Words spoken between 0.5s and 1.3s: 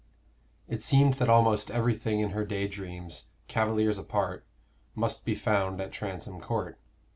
It seemed that